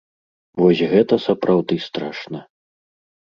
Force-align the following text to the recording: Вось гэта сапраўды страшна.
Вось 0.61 0.79
гэта 0.93 1.19
сапраўды 1.27 1.77
страшна. 1.89 2.39